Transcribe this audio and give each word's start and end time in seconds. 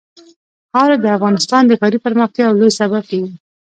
خاوره 0.71 0.97
د 0.99 1.05
افغانستان 1.17 1.61
د 1.65 1.71
ښاري 1.79 1.97
پراختیا 2.03 2.43
یو 2.45 2.57
لوی 2.59 2.71
سبب 2.79 3.03
کېږي. 3.09 3.33